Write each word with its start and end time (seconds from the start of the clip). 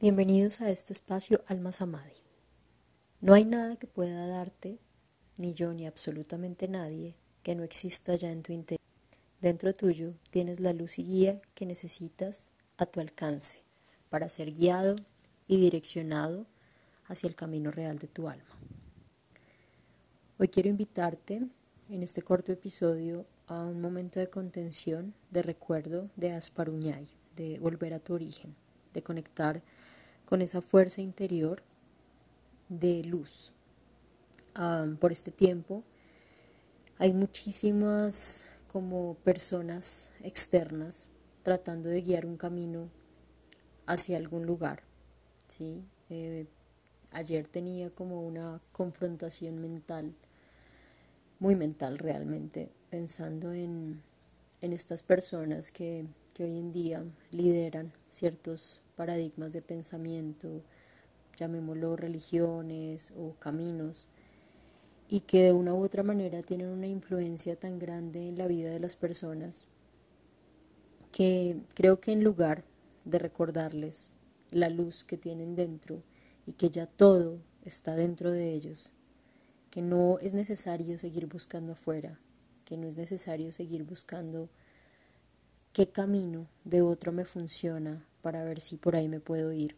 Bienvenidos 0.00 0.60
a 0.60 0.70
este 0.70 0.92
espacio 0.92 1.42
Alma 1.48 1.72
Samadhi. 1.72 2.22
No 3.20 3.34
hay 3.34 3.44
nada 3.44 3.74
que 3.74 3.88
pueda 3.88 4.28
darte, 4.28 4.78
ni 5.38 5.54
yo 5.54 5.74
ni 5.74 5.88
absolutamente 5.88 6.68
nadie, 6.68 7.16
que 7.42 7.56
no 7.56 7.64
exista 7.64 8.14
ya 8.14 8.30
en 8.30 8.44
tu 8.44 8.52
interior. 8.52 8.80
Dentro 9.40 9.74
tuyo 9.74 10.14
tienes 10.30 10.60
la 10.60 10.72
luz 10.72 11.00
y 11.00 11.04
guía 11.04 11.40
que 11.56 11.66
necesitas 11.66 12.52
a 12.76 12.86
tu 12.86 13.00
alcance 13.00 13.64
para 14.08 14.28
ser 14.28 14.52
guiado 14.52 14.94
y 15.48 15.60
direccionado 15.60 16.46
hacia 17.06 17.26
el 17.26 17.34
camino 17.34 17.72
real 17.72 17.98
de 17.98 18.06
tu 18.06 18.28
alma. 18.28 18.54
Hoy 20.38 20.46
quiero 20.46 20.68
invitarte 20.68 21.42
en 21.90 22.02
este 22.04 22.22
corto 22.22 22.52
episodio 22.52 23.26
a 23.48 23.64
un 23.64 23.80
momento 23.80 24.20
de 24.20 24.30
contención, 24.30 25.12
de 25.32 25.42
recuerdo, 25.42 26.08
de 26.14 26.34
asparuñay, 26.34 27.08
de 27.34 27.58
volver 27.58 27.94
a 27.94 27.98
tu 27.98 28.14
origen, 28.14 28.54
de 28.94 29.02
conectar 29.02 29.60
con 30.28 30.42
esa 30.42 30.60
fuerza 30.60 31.00
interior 31.00 31.62
de 32.68 33.02
luz. 33.02 33.50
por 35.00 35.10
este 35.10 35.30
tiempo 35.30 35.84
hay 36.98 37.14
muchísimas 37.14 38.44
como 38.70 39.14
personas 39.24 40.12
externas 40.22 41.08
tratando 41.42 41.88
de 41.88 42.02
guiar 42.02 42.26
un 42.26 42.36
camino 42.36 42.90
hacia 43.86 44.18
algún 44.18 44.44
lugar. 44.44 44.82
¿sí? 45.46 45.82
Eh, 46.10 46.46
ayer 47.10 47.48
tenía 47.48 47.88
como 47.88 48.20
una 48.20 48.60
confrontación 48.72 49.58
mental, 49.62 50.12
muy 51.38 51.54
mental 51.54 51.96
realmente, 51.96 52.70
pensando 52.90 53.54
en, 53.54 54.02
en 54.60 54.74
estas 54.74 55.02
personas 55.02 55.72
que, 55.72 56.04
que 56.34 56.44
hoy 56.44 56.58
en 56.58 56.70
día 56.70 57.02
lideran 57.30 57.94
ciertos 58.10 58.82
paradigmas 58.98 59.52
de 59.52 59.62
pensamiento, 59.62 60.64
llamémoslo 61.36 61.94
religiones 61.94 63.12
o 63.16 63.34
caminos, 63.38 64.08
y 65.08 65.20
que 65.20 65.44
de 65.44 65.52
una 65.52 65.72
u 65.72 65.84
otra 65.84 66.02
manera 66.02 66.42
tienen 66.42 66.66
una 66.68 66.88
influencia 66.88 67.54
tan 67.54 67.78
grande 67.78 68.28
en 68.28 68.36
la 68.36 68.48
vida 68.48 68.70
de 68.70 68.80
las 68.80 68.96
personas 68.96 69.68
que 71.12 71.56
creo 71.74 72.00
que 72.00 72.10
en 72.10 72.24
lugar 72.24 72.64
de 73.04 73.20
recordarles 73.20 74.10
la 74.50 74.68
luz 74.68 75.04
que 75.04 75.16
tienen 75.16 75.54
dentro 75.54 76.02
y 76.44 76.54
que 76.54 76.68
ya 76.68 76.86
todo 76.86 77.38
está 77.62 77.94
dentro 77.94 78.32
de 78.32 78.52
ellos, 78.52 78.92
que 79.70 79.80
no 79.80 80.18
es 80.18 80.34
necesario 80.34 80.98
seguir 80.98 81.26
buscando 81.26 81.72
afuera, 81.72 82.18
que 82.64 82.76
no 82.76 82.88
es 82.88 82.96
necesario 82.96 83.52
seguir 83.52 83.84
buscando 83.84 84.48
qué 85.72 85.88
camino 85.88 86.48
de 86.64 86.82
otro 86.82 87.12
me 87.12 87.24
funciona 87.24 88.04
para 88.28 88.44
ver 88.44 88.60
si 88.60 88.76
por 88.76 88.94
ahí 88.94 89.08
me 89.08 89.20
puedo 89.20 89.54
ir, 89.54 89.74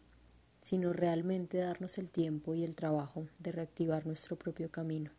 sino 0.61 0.91
realmente 0.91 1.59
darnos 1.59 1.97
el 1.97 2.11
tiempo 2.11 2.53
y 2.53 2.65
el 2.65 2.75
trabajo 2.75 3.25
de 3.39 3.53
reactivar 3.53 4.05
nuestro 4.05 4.35
propio 4.35 4.69
camino, 4.69 5.09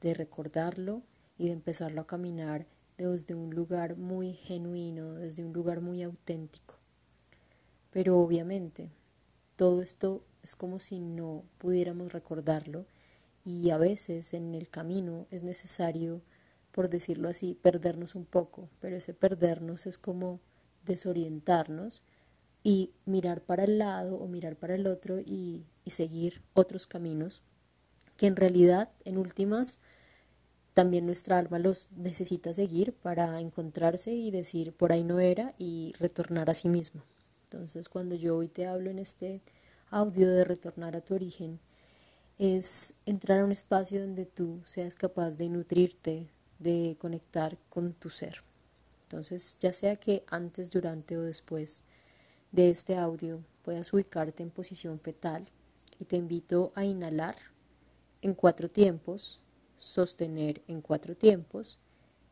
de 0.00 0.14
recordarlo 0.14 1.02
y 1.36 1.46
de 1.46 1.52
empezarlo 1.52 2.00
a 2.00 2.06
caminar 2.06 2.64
desde 2.96 3.34
un 3.34 3.52
lugar 3.56 3.96
muy 3.96 4.34
genuino, 4.34 5.14
desde 5.14 5.44
un 5.44 5.52
lugar 5.52 5.80
muy 5.80 6.04
auténtico. 6.04 6.76
Pero 7.90 8.20
obviamente, 8.20 8.88
todo 9.56 9.82
esto 9.82 10.22
es 10.44 10.54
como 10.54 10.78
si 10.78 11.00
no 11.00 11.42
pudiéramos 11.58 12.12
recordarlo 12.12 12.86
y 13.44 13.70
a 13.70 13.78
veces 13.78 14.32
en 14.32 14.54
el 14.54 14.68
camino 14.68 15.26
es 15.32 15.42
necesario, 15.42 16.20
por 16.70 16.88
decirlo 16.88 17.28
así, 17.28 17.58
perdernos 17.60 18.14
un 18.14 18.24
poco, 18.24 18.68
pero 18.80 18.94
ese 18.94 19.12
perdernos 19.12 19.86
es 19.86 19.98
como 19.98 20.38
desorientarnos 20.86 22.04
y 22.64 22.90
mirar 23.04 23.42
para 23.42 23.64
el 23.64 23.78
lado 23.78 24.16
o 24.16 24.26
mirar 24.26 24.56
para 24.56 24.74
el 24.74 24.88
otro 24.88 25.20
y, 25.20 25.62
seguir 25.86 26.40
otros 26.54 26.86
caminos 26.86 27.42
que 28.16 28.26
en 28.26 28.36
realidad, 28.36 28.90
en 29.04 29.18
últimas, 29.18 29.80
también 30.72 31.04
nuestra 31.04 31.38
alma 31.38 31.58
los 31.58 31.90
necesita 31.92 32.54
seguir 32.54 32.94
para 32.94 33.38
encontrarse 33.38 34.12
y 34.12 34.30
decir 34.30 34.72
por 34.72 34.92
ahí 34.92 35.04
no 35.04 35.20
era 35.20 35.54
y 35.58 35.92
retornar 35.98 36.48
a 36.48 36.54
sí 36.54 36.70
mismo. 36.70 37.02
Entonces, 37.44 37.90
cuando 37.90 38.14
yo 38.14 38.36
hoy 38.36 38.48
te 38.48 38.66
hablo 38.66 38.90
en 38.90 38.98
este 38.98 39.42
audio 39.90 40.30
de 40.30 40.44
retornar 40.44 40.96
a 40.96 41.02
tu 41.02 41.14
origen, 41.14 41.60
es 42.38 42.94
entrar 43.04 43.40
a 43.40 43.44
un 43.44 43.52
espacio 43.52 44.00
donde 44.00 44.24
tú 44.24 44.62
seas 44.64 44.96
capaz 44.96 45.36
de 45.36 45.50
nutrirte, 45.50 46.30
de 46.58 46.96
conectar 46.98 47.58
con 47.68 47.92
tu 47.92 48.08
ser. 48.08 48.42
Entonces, 49.02 49.58
ya 49.60 49.72
sea 49.72 49.96
que 49.96 50.24
antes, 50.28 50.70
durante 50.70 51.18
o 51.18 51.22
después 51.22 51.84
de 52.54 52.70
este 52.70 52.96
audio 52.96 53.44
puedas 53.62 53.92
ubicarte 53.92 54.44
en 54.44 54.50
posición 54.50 55.00
fetal 55.00 55.48
y 55.98 56.04
te 56.04 56.14
invito 56.14 56.70
a 56.76 56.84
inhalar 56.84 57.34
en 58.22 58.32
cuatro 58.32 58.68
tiempos, 58.68 59.40
sostener 59.76 60.62
en 60.68 60.80
cuatro 60.80 61.16
tiempos, 61.16 61.80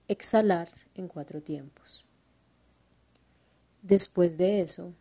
exhalar 0.07 0.69
en 0.95 1.09
cuatro 1.09 1.43
tiempos. 1.43 2.05
Después 3.83 4.39
de 4.39 4.61
eso, 4.61 4.95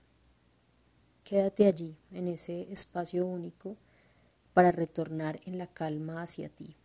quédate 1.23 1.67
allí, 1.67 1.95
en 2.11 2.27
ese 2.27 2.71
espacio 2.71 3.23
único, 3.27 3.77
para 4.55 4.71
retornar 4.71 5.39
en 5.45 5.59
la 5.59 5.67
calma 5.67 6.23
hacia 6.23 6.49
ti. 6.49 6.75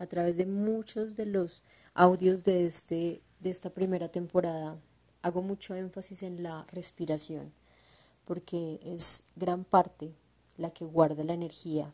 A 0.00 0.06
través 0.06 0.38
de 0.38 0.46
muchos 0.46 1.14
de 1.14 1.26
los 1.26 1.62
audios 1.94 2.42
de, 2.42 2.66
este, 2.66 3.22
de 3.38 3.50
esta 3.50 3.70
primera 3.70 4.08
temporada 4.08 4.76
hago 5.22 5.42
mucho 5.42 5.74
énfasis 5.74 6.22
en 6.22 6.42
la 6.42 6.66
respiración, 6.72 7.52
porque 8.24 8.80
es 8.82 9.24
gran 9.36 9.64
parte 9.64 10.14
la 10.56 10.70
que 10.70 10.84
guarda 10.84 11.24
la 11.24 11.34
energía 11.34 11.92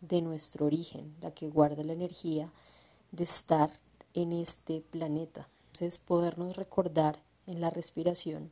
de 0.00 0.22
nuestro 0.22 0.66
origen, 0.66 1.14
la 1.20 1.32
que 1.32 1.48
guarda 1.48 1.84
la 1.84 1.92
energía 1.92 2.50
de 3.12 3.24
estar 3.24 3.70
en 4.14 4.32
este 4.32 4.80
planeta. 4.80 5.48
Entonces, 5.66 5.98
podernos 6.00 6.56
recordar 6.56 7.20
en 7.46 7.60
la 7.60 7.70
respiración 7.70 8.50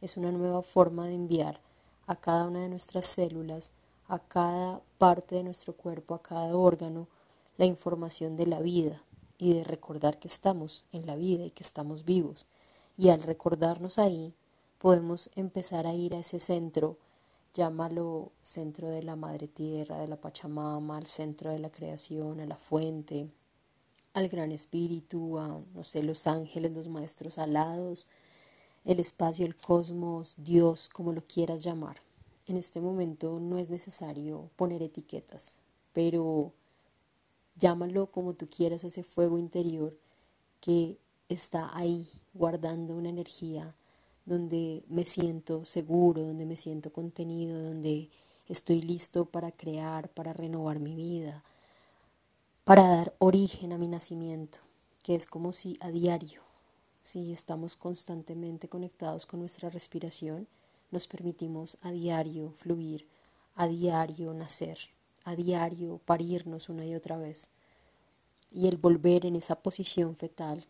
es 0.00 0.16
una 0.16 0.30
nueva 0.30 0.62
forma 0.62 1.06
de 1.06 1.14
enviar 1.14 1.60
a 2.06 2.16
cada 2.16 2.46
una 2.46 2.60
de 2.60 2.68
nuestras 2.68 3.06
células, 3.06 3.72
a 4.06 4.18
cada 4.18 4.80
parte 4.96 5.34
de 5.34 5.44
nuestro 5.44 5.74
cuerpo, 5.74 6.14
a 6.14 6.22
cada 6.22 6.56
órgano, 6.56 7.08
la 7.56 7.66
información 7.66 8.36
de 8.36 8.46
la 8.46 8.60
vida 8.60 9.02
y 9.36 9.54
de 9.54 9.64
recordar 9.64 10.18
que 10.18 10.28
estamos 10.28 10.84
en 10.92 11.06
la 11.06 11.16
vida 11.16 11.44
y 11.44 11.50
que 11.50 11.64
estamos 11.64 12.04
vivos 12.04 12.46
y 12.98 13.10
al 13.10 13.22
recordarnos 13.22 13.98
ahí, 13.98 14.34
podemos 14.78 15.30
empezar 15.36 15.86
a 15.86 15.94
ir 15.94 16.14
a 16.14 16.18
ese 16.18 16.40
centro, 16.40 16.98
llámalo 17.54 18.32
centro 18.42 18.88
de 18.88 19.04
la 19.04 19.14
Madre 19.14 19.46
Tierra, 19.46 19.98
de 19.98 20.08
la 20.08 20.20
Pachamama, 20.20 20.96
al 20.96 21.06
centro 21.06 21.50
de 21.50 21.60
la 21.60 21.70
creación, 21.70 22.40
a 22.40 22.46
la 22.46 22.56
fuente, 22.56 23.30
al 24.14 24.28
Gran 24.28 24.50
Espíritu, 24.50 25.38
a, 25.38 25.60
no 25.74 25.84
sé, 25.84 26.02
los 26.02 26.26
ángeles, 26.26 26.72
los 26.72 26.88
maestros 26.88 27.38
alados, 27.38 28.08
el 28.84 28.98
espacio, 28.98 29.46
el 29.46 29.54
cosmos, 29.54 30.34
Dios, 30.36 30.88
como 30.88 31.12
lo 31.12 31.22
quieras 31.22 31.62
llamar. 31.62 31.98
En 32.46 32.56
este 32.56 32.80
momento 32.80 33.38
no 33.38 33.58
es 33.58 33.70
necesario 33.70 34.50
poner 34.56 34.82
etiquetas, 34.82 35.60
pero 35.92 36.52
llámalo 37.56 38.10
como 38.10 38.34
tú 38.34 38.48
quieras, 38.48 38.82
ese 38.82 39.04
fuego 39.04 39.38
interior 39.38 39.96
que 40.60 40.98
está 41.28 41.76
ahí 41.76 42.06
guardando 42.34 42.94
una 42.94 43.10
energía 43.10 43.74
donde 44.24 44.84
me 44.88 45.04
siento 45.04 45.64
seguro, 45.64 46.22
donde 46.22 46.46
me 46.46 46.56
siento 46.56 46.92
contenido, 46.92 47.62
donde 47.62 48.10
estoy 48.46 48.82
listo 48.82 49.24
para 49.24 49.52
crear, 49.52 50.08
para 50.10 50.32
renovar 50.32 50.80
mi 50.80 50.94
vida, 50.94 51.44
para 52.64 52.86
dar 52.86 53.14
origen 53.18 53.72
a 53.72 53.78
mi 53.78 53.88
nacimiento, 53.88 54.58
que 55.02 55.14
es 55.14 55.26
como 55.26 55.52
si 55.52 55.78
a 55.80 55.90
diario, 55.90 56.42
si 57.04 57.32
estamos 57.32 57.76
constantemente 57.76 58.68
conectados 58.68 59.24
con 59.24 59.40
nuestra 59.40 59.70
respiración, 59.70 60.46
nos 60.90 61.06
permitimos 61.06 61.78
a 61.82 61.90
diario 61.90 62.52
fluir, 62.52 63.06
a 63.54 63.66
diario 63.66 64.34
nacer, 64.34 64.78
a 65.24 65.34
diario 65.34 66.00
parirnos 66.04 66.68
una 66.68 66.84
y 66.84 66.94
otra 66.94 67.16
vez. 67.16 67.48
Y 68.50 68.68
el 68.68 68.76
volver 68.76 69.26
en 69.26 69.36
esa 69.36 69.56
posición 69.56 70.16
fetal 70.16 70.66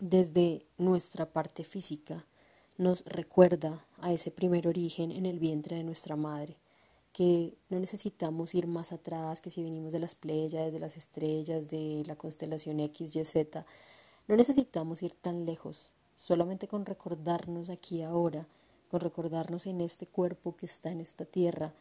desde 0.00 0.64
nuestra 0.78 1.26
parte 1.26 1.62
física 1.62 2.24
nos 2.78 3.04
recuerda 3.04 3.84
a 3.98 4.12
ese 4.12 4.30
primer 4.30 4.66
origen 4.66 5.12
en 5.12 5.26
el 5.26 5.38
vientre 5.38 5.76
de 5.76 5.84
nuestra 5.84 6.16
madre, 6.16 6.56
que 7.12 7.54
no 7.68 7.78
necesitamos 7.78 8.54
ir 8.54 8.66
más 8.66 8.92
atrás, 8.92 9.42
que 9.42 9.50
si 9.50 9.62
venimos 9.62 9.92
de 9.92 9.98
las 9.98 10.14
playas, 10.14 10.72
de 10.72 10.78
las 10.78 10.96
estrellas, 10.96 11.68
de 11.68 12.02
la 12.06 12.16
constelación 12.16 12.80
X, 12.80 13.14
Y, 13.14 13.24
Z, 13.24 13.66
no 14.26 14.36
necesitamos 14.36 15.02
ir 15.02 15.12
tan 15.12 15.44
lejos, 15.44 15.92
solamente 16.16 16.66
con 16.66 16.86
recordarnos 16.86 17.68
aquí 17.68 18.00
ahora, 18.00 18.46
con 18.90 19.00
recordarnos 19.00 19.66
en 19.66 19.82
este 19.82 20.06
cuerpo 20.06 20.56
que 20.56 20.66
está 20.66 20.90
en 20.90 21.00
esta 21.00 21.26
tierra, 21.26 21.74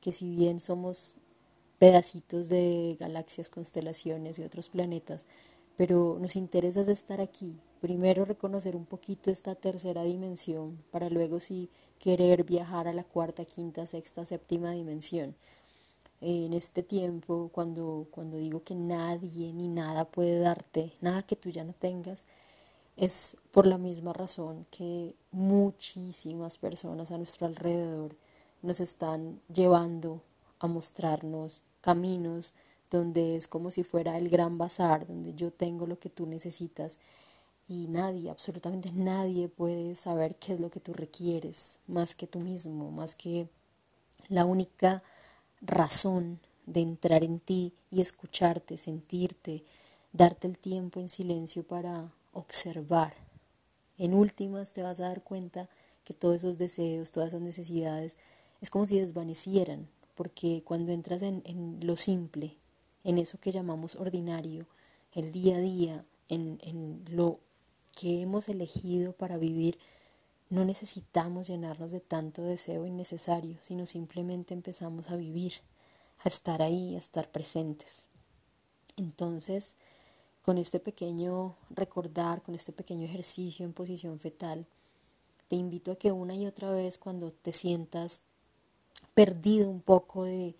que 0.00 0.12
si 0.12 0.30
bien 0.34 0.60
somos 0.60 1.16
pedacitos 1.78 2.48
de 2.48 2.96
galaxias, 2.98 3.50
constelaciones 3.50 4.38
y 4.38 4.44
otros 4.44 4.70
planetas, 4.70 5.26
pero 5.76 6.18
nos 6.20 6.36
interesa 6.36 6.80
estar 6.90 7.20
aquí, 7.20 7.58
primero 7.80 8.24
reconocer 8.24 8.74
un 8.76 8.86
poquito 8.86 9.30
esta 9.30 9.54
tercera 9.54 10.02
dimensión 10.02 10.82
para 10.90 11.10
luego 11.10 11.40
sí 11.40 11.70
querer 11.98 12.44
viajar 12.44 12.88
a 12.88 12.92
la 12.92 13.04
cuarta, 13.04 13.44
quinta, 13.44 13.86
sexta, 13.86 14.24
séptima 14.24 14.72
dimensión. 14.72 15.36
en 16.20 16.54
este 16.54 16.82
tiempo, 16.82 17.50
cuando, 17.52 18.06
cuando 18.10 18.38
digo 18.38 18.62
que 18.62 18.74
nadie 18.74 19.52
ni 19.52 19.68
nada 19.68 20.06
puede 20.06 20.38
darte, 20.38 20.92
nada 21.00 21.22
que 21.22 21.36
tú 21.36 21.50
ya 21.50 21.62
no 21.62 21.74
tengas, 21.74 22.26
es 22.96 23.36
por 23.50 23.66
la 23.66 23.76
misma 23.78 24.12
razón 24.14 24.66
que 24.70 25.14
muchísimas 25.30 26.56
personas 26.58 27.12
a 27.12 27.18
nuestro 27.18 27.46
alrededor 27.46 28.16
nos 28.62 28.80
están 28.80 29.40
llevando 29.52 30.22
a 30.58 30.66
mostrarnos 30.66 31.62
caminos 31.82 32.54
donde 32.90 33.36
es 33.36 33.48
como 33.48 33.70
si 33.70 33.82
fuera 33.84 34.16
el 34.16 34.28
gran 34.28 34.58
bazar, 34.58 35.06
donde 35.06 35.34
yo 35.34 35.50
tengo 35.52 35.86
lo 35.86 35.98
que 35.98 36.10
tú 36.10 36.26
necesitas 36.26 36.98
y 37.68 37.88
nadie, 37.88 38.30
absolutamente 38.30 38.92
nadie 38.92 39.48
puede 39.48 39.96
saber 39.96 40.36
qué 40.36 40.54
es 40.54 40.60
lo 40.60 40.70
que 40.70 40.78
tú 40.78 40.92
requieres, 40.92 41.80
más 41.88 42.14
que 42.14 42.26
tú 42.28 42.38
mismo, 42.38 42.92
más 42.92 43.16
que 43.16 43.48
la 44.28 44.44
única 44.44 45.02
razón 45.60 46.38
de 46.66 46.80
entrar 46.80 47.24
en 47.24 47.40
ti 47.40 47.72
y 47.90 48.00
escucharte, 48.00 48.76
sentirte, 48.76 49.64
darte 50.12 50.46
el 50.46 50.58
tiempo 50.58 51.00
en 51.00 51.08
silencio 51.08 51.64
para 51.64 52.12
observar. 52.32 53.14
En 53.98 54.14
últimas 54.14 54.72
te 54.72 54.82
vas 54.82 55.00
a 55.00 55.08
dar 55.08 55.22
cuenta 55.22 55.68
que 56.04 56.14
todos 56.14 56.36
esos 56.36 56.58
deseos, 56.58 57.10
todas 57.10 57.30
esas 57.30 57.40
necesidades, 57.40 58.16
es 58.60 58.70
como 58.70 58.86
si 58.86 59.00
desvanecieran, 59.00 59.88
porque 60.14 60.62
cuando 60.64 60.92
entras 60.92 61.22
en, 61.22 61.42
en 61.44 61.80
lo 61.82 61.96
simple, 61.96 62.56
en 63.06 63.18
eso 63.18 63.38
que 63.38 63.52
llamamos 63.52 63.94
ordinario, 63.94 64.66
el 65.12 65.32
día 65.32 65.56
a 65.56 65.60
día, 65.60 66.04
en, 66.28 66.58
en 66.60 67.04
lo 67.08 67.38
que 67.94 68.20
hemos 68.20 68.48
elegido 68.48 69.12
para 69.12 69.38
vivir, 69.38 69.78
no 70.50 70.64
necesitamos 70.64 71.46
llenarnos 71.46 71.92
de 71.92 72.00
tanto 72.00 72.42
deseo 72.42 72.84
innecesario, 72.84 73.58
sino 73.62 73.86
simplemente 73.86 74.54
empezamos 74.54 75.08
a 75.08 75.16
vivir, 75.16 75.52
a 76.24 76.28
estar 76.28 76.62
ahí, 76.62 76.96
a 76.96 76.98
estar 76.98 77.30
presentes. 77.30 78.08
Entonces, 78.96 79.76
con 80.42 80.58
este 80.58 80.80
pequeño 80.80 81.54
recordar, 81.70 82.42
con 82.42 82.56
este 82.56 82.72
pequeño 82.72 83.04
ejercicio 83.04 83.64
en 83.64 83.72
posición 83.72 84.18
fetal, 84.18 84.66
te 85.46 85.54
invito 85.54 85.92
a 85.92 85.96
que 85.96 86.10
una 86.10 86.34
y 86.34 86.44
otra 86.44 86.72
vez 86.72 86.98
cuando 86.98 87.30
te 87.30 87.52
sientas 87.52 88.24
perdido 89.14 89.70
un 89.70 89.80
poco 89.80 90.24
de 90.24 90.56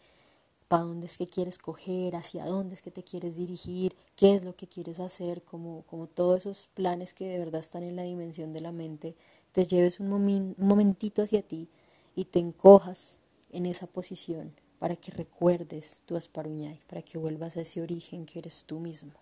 para 0.69 0.83
dónde 0.83 1.07
es 1.07 1.17
que 1.17 1.27
quieres 1.27 1.59
coger, 1.59 2.17
hacia 2.17 2.45
dónde 2.45 2.75
es 2.75 2.83
que 2.83 2.91
te 2.91 3.05
quieres 3.05 3.37
dirigir, 3.37 3.95
qué 4.17 4.35
es 4.35 4.45
lo 4.45 4.57
que 4.57 4.67
quieres 4.67 5.01
hacer, 5.01 5.43
como, 5.43 5.83
como 5.83 6.07
todos 6.07 6.39
esos 6.39 6.69
planes 6.75 7.15
que 7.15 7.27
de 7.29 7.39
verdad 7.39 7.61
están 7.61 7.83
en 7.83 7.97
la 7.97 8.03
dimensión 8.03 8.53
de 8.53 8.61
la 8.61 8.73
mente, 8.73 9.15
te 9.53 9.65
lleves 9.65 10.01
un, 10.01 10.13
un 10.13 10.55
momentito 10.59 11.23
hacia 11.23 11.43
ti 11.43 11.69
y 12.15 12.25
te 12.25 12.39
encojas 12.41 13.21
en 13.51 13.67
esa 13.67 13.87
posición 13.87 14.55
para 14.79 14.97
que 14.97 15.13
recuerdes 15.13 16.03
tu 16.07 16.17
asparuñay, 16.17 16.81
para 16.89 17.03
que 17.03 17.19
vuelvas 17.19 17.57
a 17.57 17.63
ese 17.63 17.81
origen 17.81 18.27
que 18.27 18.41
eres 18.41 18.65
tú 18.65 18.81
mismo. 18.81 19.13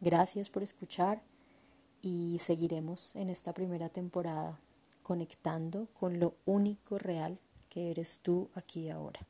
Gracias 0.00 0.50
por 0.50 0.62
escuchar 0.62 1.22
y 2.02 2.36
seguiremos 2.40 3.14
en 3.14 3.30
esta 3.30 3.54
primera 3.54 3.88
temporada 3.88 4.58
conectando 5.02 5.88
con 5.94 6.18
lo 6.18 6.34
único 6.44 6.98
real 6.98 7.38
que 7.68 7.90
eres 7.90 8.20
tú 8.20 8.50
aquí 8.54 8.90
ahora. 8.90 9.20